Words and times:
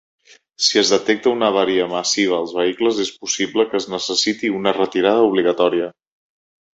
Si 0.67 0.79
es 0.81 0.91
detecta 0.93 1.33
una 1.35 1.49
avaria 1.53 1.83
massiva 1.91 2.33
als 2.43 2.55
vehicles, 2.59 3.01
es 3.03 3.11
possible 3.25 3.65
que 3.73 3.77
es 3.81 3.87
necessiti 3.95 4.51
una 4.61 4.73
retirada 4.79 5.27
obligatòria. 5.27 5.91